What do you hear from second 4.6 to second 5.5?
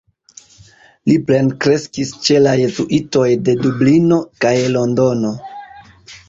Londono.